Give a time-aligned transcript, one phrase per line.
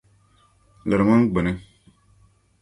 [0.87, 1.53] Lirimi m gbini!